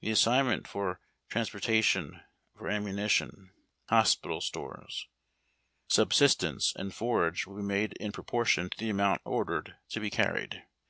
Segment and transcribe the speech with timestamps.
[0.00, 1.00] The assignment for
[1.30, 2.20] transportation
[2.54, 3.52] for ammunition,
[3.88, 5.08] hospital stores,
[5.88, 10.10] subsist ence, and forage will be made in proportion to the amount ordered to be
[10.10, 10.64] car ried.